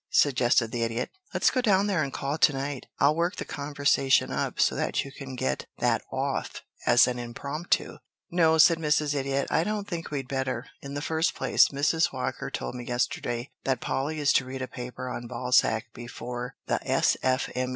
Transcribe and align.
suggested 0.09 0.71
the 0.71 0.81
Idiot. 0.81 1.11
"Let's 1.31 1.51
go 1.51 1.61
down 1.61 1.85
there 1.85 2.01
and 2.01 2.11
call 2.11 2.39
to 2.39 2.53
night. 2.53 2.87
I'll 2.97 3.13
work 3.15 3.35
the 3.35 3.45
conversation 3.45 4.31
up 4.31 4.59
so 4.59 4.73
that 4.73 5.05
you 5.05 5.11
can 5.11 5.35
get 5.35 5.67
that 5.77 6.01
off 6.11 6.63
as 6.87 7.05
an 7.05 7.19
impromptu." 7.19 7.97
[Illustration: 8.31 8.31
"AN 8.31 8.39
ANTHROPOLOGICAL 8.39 8.75
TEA"] 8.81 8.81
"No," 8.81 8.91
said 8.97 9.09
Mrs. 9.11 9.19
Idiot. 9.19 9.47
"I 9.51 9.63
don't 9.63 9.87
think 9.87 10.09
we'd 10.09 10.27
better. 10.27 10.65
In 10.81 10.95
the 10.95 11.03
first 11.03 11.35
place, 11.35 11.67
Mrs. 11.67 12.07
Whalker 12.11 12.49
told 12.49 12.73
me 12.73 12.83
yesterday 12.85 13.51
that 13.63 13.79
Polly 13.79 14.19
is 14.19 14.33
to 14.33 14.45
read 14.45 14.63
a 14.63 14.67
paper 14.67 15.07
on 15.07 15.27
Balzac 15.27 15.93
before 15.93 16.55
the 16.65 16.79
S. 16.83 17.15
F. 17.21 17.49
M. 17.53 17.69